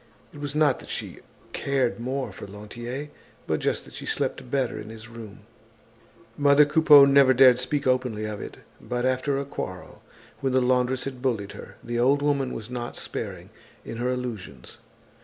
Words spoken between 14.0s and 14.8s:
allusions.